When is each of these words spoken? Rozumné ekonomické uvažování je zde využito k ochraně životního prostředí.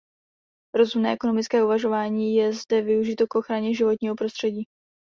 Rozumné 0.75 1.13
ekonomické 1.13 1.63
uvažování 1.63 2.35
je 2.35 2.53
zde 2.53 2.81
využito 2.81 3.27
k 3.27 3.35
ochraně 3.35 3.73
životního 3.75 4.15
prostředí. 4.15 4.63